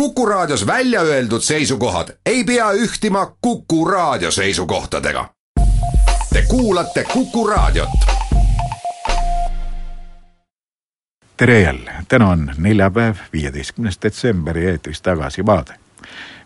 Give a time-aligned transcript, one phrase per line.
[0.00, 5.28] Kuku Raadios välja öeldud seisukohad ei pea ühtima Kuku Raadio seisukohtadega.
[6.32, 7.88] Te kuulate Kuku Raadiot.
[11.36, 15.74] tere jälle, täna on neljapäev, viieteistkümnes detsember ja eetris tagasi vaade.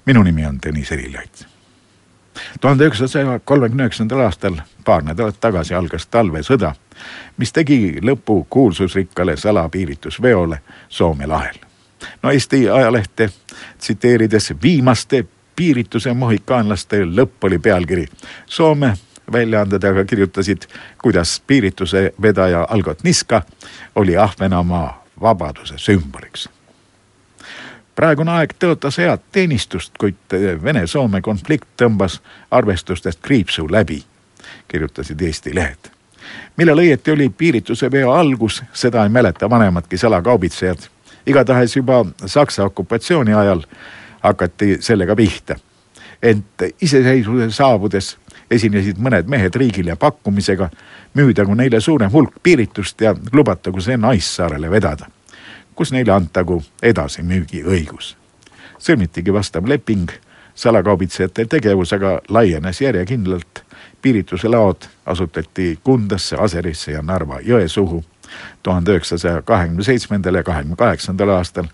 [0.07, 1.47] minu nimi on Tõnis Erilait.
[2.61, 4.55] tuhande üheksasaja kolmekümne üheksandal aastal,
[4.85, 6.75] paar nädalat tagasi algas talvesõda,
[7.37, 11.70] mis tegi lõpu kuulsusrikkale salapiiritusveole Soome lahel
[12.23, 13.31] no Eesti ajalehte
[13.79, 15.25] tsiteerides viimaste
[15.57, 18.07] piirituse mohikaanlaste lõpp oli pealkiri.
[18.47, 18.95] Soome
[19.33, 20.63] väljaanded aga kirjutasid,
[21.03, 23.43] kuidas piirituse vedaja Algot Niska
[23.95, 26.49] oli Ahvenamaa vabaduse sümboliks.
[27.95, 32.21] praegune aeg tõotas head teenistust, kuid Vene-Soome konflikt tõmbas
[32.51, 34.05] arvestustest kriipsu läbi,
[34.69, 35.91] kirjutasid Eesti lehed
[36.57, 40.89] millal õieti oli piirituse veo algus, seda ei mäleta vanemadki salakaubitsejad
[41.27, 43.63] igatahes juba Saksa okupatsiooni ajal
[44.23, 45.57] hakati sellega pihta.
[46.23, 48.17] ent iseseisvuse saabudes
[48.51, 50.69] esinesid mõned mehed riigile pakkumisega
[51.17, 55.07] müüdagu neile suurem hulk piiritust ja lubatagu see Naissaarele vedada,
[55.75, 58.17] kus neile antagu edasimüügiõigus.
[58.79, 60.11] sõlmitigi vastav leping,
[60.55, 63.65] salakaubitsejate tegevus aga laienes järjekindlalt,
[64.03, 68.05] piirituse laod asutati Kundasse, Aserisse ja Narva-Jõesuhu
[68.63, 71.65] tuhande üheksasaja kahekümne seitsmendal ja kahekümne kaheksandal aastal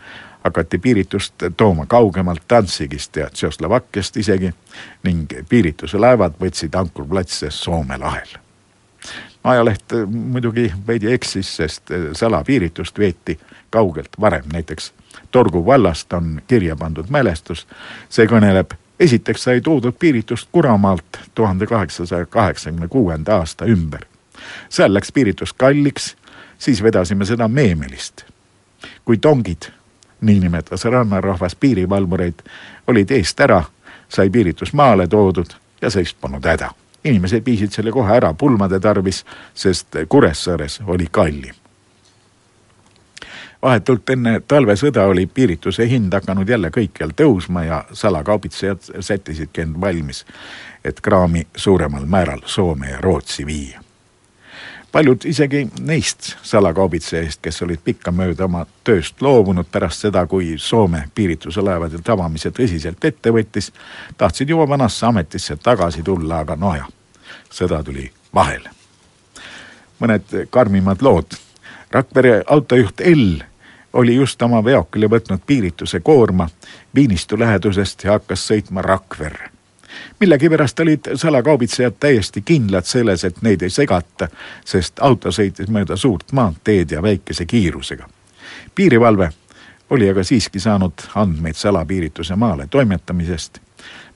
[0.44, 4.52] hakati piiritust tooma kaugemalt Danzigist ja Tšehhoslovakkiast isegi
[5.02, 8.28] ning piirituse laevad võtsid ankruplatse Soome lahel.
[9.44, 11.82] ajaleht muidugi veidi eksis, sest
[12.12, 13.38] salapiiritust veeti
[13.70, 14.92] kaugelt varem, näiteks
[15.30, 17.66] Torgu vallast on kirja pandud mälestus,
[18.08, 24.00] see kõneleb esiteks sai toodud piiritust Kuramaalt tuhande kaheksasaja kaheksakümne kuuenda aasta ümber.
[24.68, 26.16] seal läks piiritus kalliks
[26.58, 28.24] siis vedasime seda Meemelist.
[29.04, 29.62] kui tongid,
[30.20, 32.34] nii nimetas rannarahvas piirivalvureid,
[32.86, 33.62] olid eest ära,
[34.08, 36.70] sai piiritus maale toodud ja seist polnud häda.
[37.04, 41.54] inimesed viisid selle kohe ära pulmade tarvis, sest Kuressaares oli kallim
[43.62, 50.24] vahetult enne talvesõda oli piirituse hind hakanud jälle kõikjal tõusma ja salakaubitsejad sättisidki end valmis,
[50.84, 53.85] et kraami suuremal määral Soome ja Rootsi viia
[54.96, 61.60] paljud isegi neist salakaubitsejast, kes olid pikkamööda oma tööst loobunud pärast seda, kui Soome piirituse
[61.60, 63.68] laevade tabamise tõsiselt ette võttis,
[64.16, 66.86] tahtsid juba vanasse ametisse tagasi tulla, aga no ja,
[67.52, 68.72] sõda tuli vahele.
[70.00, 71.36] mõned karmimad lood.
[71.92, 73.42] Rakvere autojuht L
[73.92, 76.48] oli just oma veokile võtnud piirituse koorma
[76.94, 79.55] Viinistu lähedusest ja hakkas sõitma Rakverre
[80.20, 84.28] millegipärast olid salakaubitsejad täiesti kindlad selles, et neid ei segata,
[84.64, 88.08] sest auto sõitis mööda suurt maanteed ja väikese kiirusega.
[88.74, 89.30] piirivalve
[89.90, 93.58] oli aga siiski saanud andmeid salapiirituse maale toimetamisest.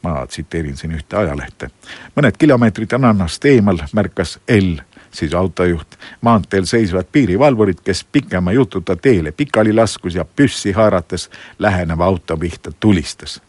[0.03, 1.71] ma tsiteerin siin ühte ajalehte.
[2.17, 4.81] mõned kilomeetrid rannast eemal märkas L
[5.11, 5.87] siis autojuht,
[6.21, 12.73] maanteel seisvad piirivalvurid, kes pikema jututa teele pikali laskus ja püssi haarates läheneva auto pihta
[12.81, 13.43] tulistas.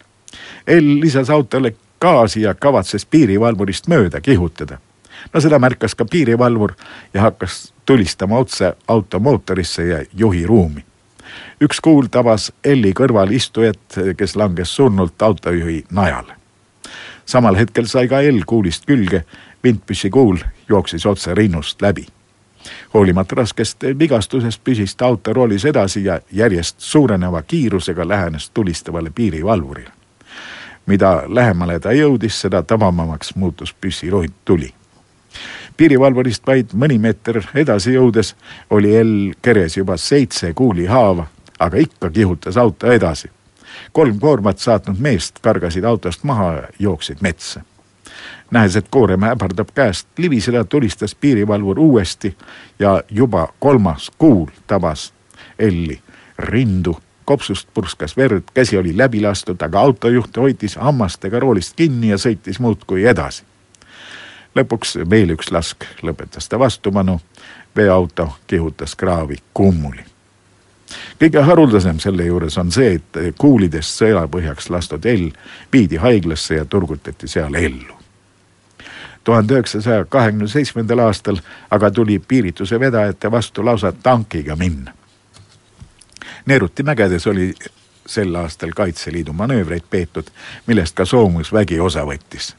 [0.67, 4.77] L lisas autole gaasi ja kavatses piirivalvurist mööda kihutada.
[5.33, 6.73] no seda märkas ka piirivalvur
[7.13, 10.85] ja hakkas tulistama otse auto mootorisse ja juhi ruumi.
[11.61, 16.33] üks kuul tabas Elli kõrval istujat, kes langes surnult autojuhi najale.
[17.25, 19.23] samal hetkel sai ka Ell kuulist külge,
[19.63, 20.37] vintpüssi kuul
[20.69, 22.07] jooksis otse rinnust läbi
[22.93, 30.00] hoolimata raskest vigastusest püsis ta autoroolis edasi ja järjest suureneva kiirusega lähenes tulistavale piirivalvurile
[30.91, 34.73] mida lähemale ta jõudis, seda tabavamaks muutus püssiroid tuli.
[35.77, 38.35] piirivalvurist vaid mõni meeter edasi jõudes
[38.69, 41.25] oli L keres juba seitse kuulihaava,
[41.59, 43.31] aga ikka kihutas auto edasi.
[43.91, 47.61] kolm koormat saatnud meest kargasid autost maha jooksid metsa.
[48.51, 52.37] nähes, et koorem ähvardab käest libiseda, tulistas piirivalvur uuesti
[52.79, 55.13] ja juba kolmas kuul tabas
[55.59, 56.01] Elli
[56.37, 56.97] rindu
[57.31, 62.59] kopsust purskas verd, käsi oli läbi lastud, aga autojuht hoidis hammastega roolist kinni ja sõitis
[62.59, 63.43] muudkui edasi.
[64.55, 67.21] lõpuks veel üks lask lõpetas ta vastupanu.
[67.75, 70.03] veoauto kihutas kraavi kummuli.
[71.23, 75.31] kõige haruldasem selle juures on see, et kuulidest sõelapõhjaks lastud L
[75.73, 77.95] viidi haiglasse ja turgutati seal ellu
[79.23, 81.37] tuhande üheksasaja kahekümne seitsmendal aastal
[81.69, 84.91] aga tuli piirituse vedajate vastu lausa tankiga minna
[86.45, 87.53] Neeruti mägedes oli
[88.05, 90.27] sel aastal Kaitseliidu manöövreid peetud,
[90.67, 92.55] millest ka soomusvägi osa võttis.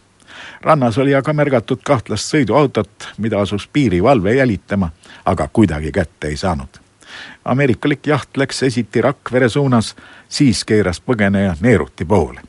[0.61, 4.91] rannas oli aga märgatud kahtlast sõiduautot, mida asus piirivalve jälitama,
[5.25, 6.79] aga kuidagi kätte ei saanud.
[7.45, 9.97] ameerikalik jaht läks esiti Rakvere suunas,
[10.29, 12.41] siis keeras põgeneja Neeruti poole.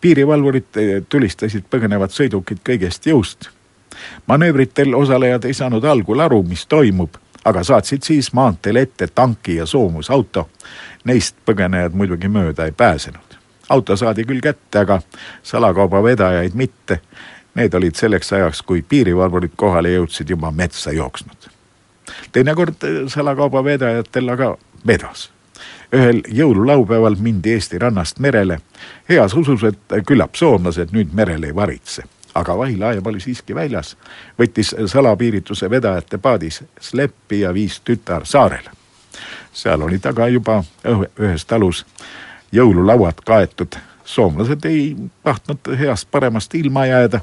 [0.00, 0.64] piirivalvurid
[1.08, 3.48] tulistasid põgenevad sõidukid kõigest jõust.
[4.26, 9.66] manöövritel osalejad ei saanud algul aru, mis toimub, aga saatsid siis maanteel ette tanki ja
[9.66, 10.48] soomusauto.
[11.04, 13.38] Neist põgenejad muidugi mööda ei pääsenud.
[13.68, 15.00] auto saadi küll kätte, aga
[15.42, 17.00] salakaubavedajaid mitte.
[17.54, 21.54] Need olid selleks ajaks, kui piirivalvurid kohale jõudsid, juba metsa jooksnud
[22.32, 24.56] teinekord eh, salakaubavedajatel aga
[24.86, 25.30] vedas.
[25.94, 28.58] ühel jõululaupäeval mindi Eesti rannast merele
[29.08, 32.02] heas usus, et küllap soomlased nüüd merel ei varitse
[32.34, 33.96] aga vahilaev oli siiski väljas,
[34.38, 38.70] võttis salapiirituse vedajate paadis sleppi ja viis tütar saarele.
[39.52, 40.64] seal oli taga juba
[41.20, 41.86] ühes talus
[42.52, 47.20] jõululauad kaetud, soomlased ei tahtnud heast paremast ilma jääda.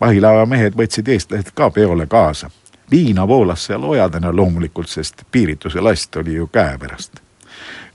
[0.00, 2.50] vahilaeva mehed võtsid eestlased ka peole kaasa
[2.90, 7.23] viina voolas seal ojadena loomulikult, sest piirituse last oli ju käepärast.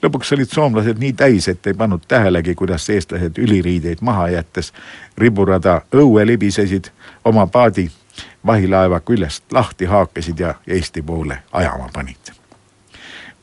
[0.03, 4.73] Lõpuks olid soomlased nii täis, et ei pannud tähelegi, kuidas eestlased üliriideid maha jättes
[5.17, 6.91] riburada õue libisesid,
[7.25, 7.89] oma paadi
[8.45, 12.33] vahilaeva küljest lahti haakesid ja Eesti poole ajama panid.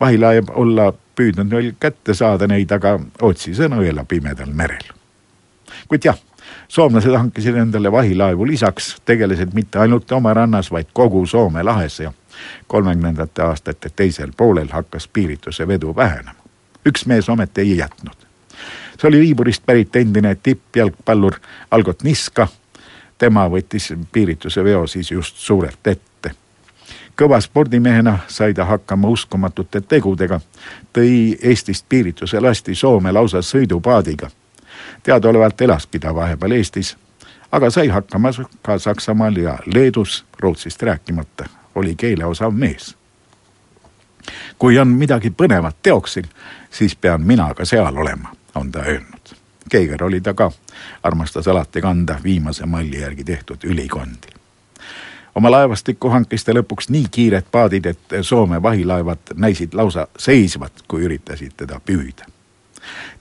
[0.01, 4.93] vahilaev olla püüdnud veel kätte saada neid, aga otsise nõela pimedal merel.
[5.89, 6.19] kuid jah
[6.69, 12.13] soomlased hankisid endale vahilaevu lisaks, tegelesid mitte ainult oma rannas, vaid kogu Soome lahes ja
[12.67, 16.41] kolmekümnendate aastate teisel poolel hakkas piirituse vedu vähenema.
[16.87, 18.17] üks mees ometi ei jätnud.
[18.99, 21.35] see oli Viiburist pärit endine tippjalgpallur
[21.71, 22.49] Algot Niska.
[23.19, 26.31] tema võttis piirituse veo siis just suurelt ette
[27.17, 30.41] kõva spordimehena sai ta hakkama uskumatute tegudega,
[30.93, 34.31] tõi Eestist piirituse lasti Soome lausa sõidupaadiga
[35.03, 36.97] teadaolevalt elaski ta vahepeal Eestis,
[37.53, 38.31] aga sai hakkama
[38.63, 41.45] ka Saksamaal ja Leedus, Rootsist rääkimata,
[41.75, 42.97] oli keeleosav mees.
[44.59, 46.25] kui on midagi põnevat teoksil,
[46.71, 49.37] siis pean mina ka seal olema, on ta öelnud.
[49.71, 50.51] Keiger oli ta ka,
[51.03, 54.37] armastas alati kanda viimase malli järgi tehtud ülikondi
[55.37, 61.05] oma laevastikku hankis ta lõpuks nii kiired paadid, et Soome vahilaevad näisid lausa seisvat, kui
[61.05, 62.25] üritasid teda püüda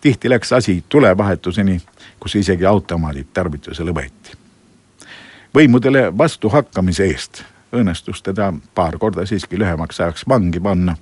[0.02, 1.82] tihti läks asi tulevahetuseni,
[2.20, 4.38] kus isegi automaadid tarvitusele võeti.
[5.56, 7.44] võimudele vastuhakkamise eest
[7.76, 10.96] õnnestus teda paar korda siiski lühemaks ajaks vangi panna,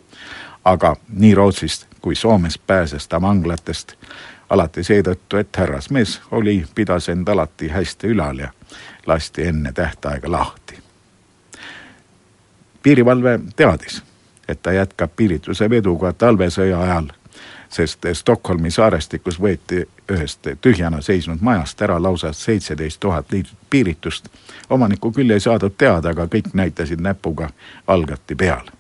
[0.66, 3.94] aga nii Rootsist kui Soomes pääses ta vanglatest
[4.50, 8.52] alati seetõttu, et härrasmees oli, pidas end alati hästi ülal ja
[9.06, 10.80] lasti enne tähtaega lahti.
[12.84, 14.04] piirivalve teadis,
[14.48, 17.08] et ta jätkab piirituse vedu ka talvesõja ajal
[17.74, 24.30] sest Stockholmi saarestikus võeti ühest tühjana seisnud majast ära lausa seitseteist tuhat liitrit piiritust.
[24.70, 27.50] omanikku küll ei saadud teada, aga kõik näitasid näpuga
[27.88, 28.72] algati peale.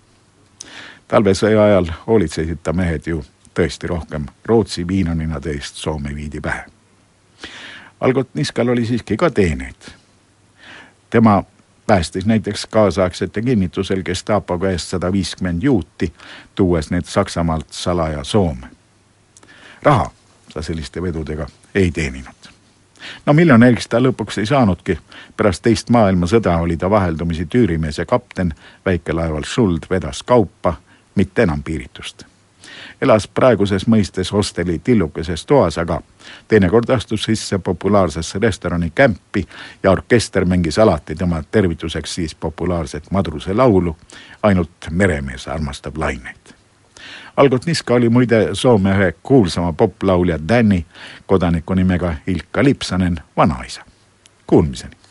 [1.07, 3.23] talvesõja ajal hoolitsesid ta mehed ju
[3.59, 6.65] tõesti rohkem Rootsi viinaninade eest Soome viidi pähe.
[7.99, 9.81] Algot Niskal oli siiski ka teeneid.
[11.09, 11.43] tema
[11.87, 16.13] päästis näiteks kaasaegsete kinnitusel Gestapo käest sada viiskümmend juuti,
[16.55, 18.72] tuues need Saksamaalt salaja Soome
[19.83, 20.11] raha
[20.53, 22.35] ta selliste vedudega ei teeninud.
[23.25, 24.99] no miljonäriks ta lõpuks ei saanudki.
[25.37, 28.53] pärast teist maailmasõda oli ta vaheldumisi tüürimees ja kapten,
[28.85, 30.73] väikelaeval Schuld vedas kaupa,
[31.15, 32.23] mitte enam piiritust.
[33.01, 36.01] elas praeguses mõistes hosteli tillukeses toas, aga
[36.47, 39.47] teinekord astus sisse populaarsesse restorani kämpi
[39.83, 43.97] ja orkester mängis alati tema tervituseks siis populaarset madruse laulu.
[44.43, 46.62] ainult meremees armastab laineid
[47.37, 50.83] Algot Niska oli muide Soome ühe kuulsama poplaulja Danny
[51.25, 53.85] kodaniku nimega Ilkka Lipsanen vanaisa.
[54.47, 55.02] Kuulmiseni.